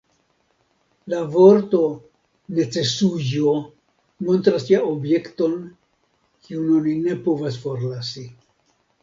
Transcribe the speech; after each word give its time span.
La 1.13 1.17
vorto 1.33 1.81
_necesujo_ 2.59 3.51
montras 4.29 4.67
ja 4.71 4.81
objekton, 4.87 5.55
kiun 6.49 6.75
oni 6.79 6.97
ne 7.07 7.21
povas 7.29 7.63
forlasi. 7.69 8.27